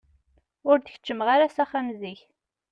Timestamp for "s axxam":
1.55-1.87